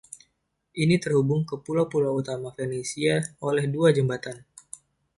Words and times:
Ini 0.83 0.95
terhubung 1.03 1.41
ke 1.49 1.55
pulau-pulau 1.65 2.13
utama 2.21 2.49
Venesia 2.57 3.15
oleh 3.47 3.65
dua 3.75 3.89
jembatan. 3.97 4.37